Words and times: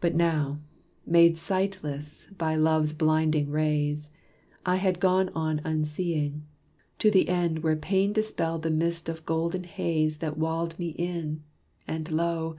But 0.00 0.16
now, 0.16 0.58
made 1.06 1.38
sightless 1.38 2.26
by 2.36 2.56
love's 2.56 2.92
blinding 2.92 3.48
rays, 3.48 4.08
I 4.64 4.74
had 4.74 4.98
gone 4.98 5.28
on 5.36 5.60
unseeing, 5.62 6.42
to 6.98 7.12
the 7.12 7.28
end 7.28 7.60
Where 7.60 7.76
Pain 7.76 8.12
dispelled 8.12 8.62
the 8.62 8.72
mist 8.72 9.08
of 9.08 9.24
golden 9.24 9.62
haze 9.62 10.16
That 10.16 10.36
walled 10.36 10.76
me 10.80 10.88
in, 10.88 11.44
and 11.86 12.10
lo! 12.10 12.54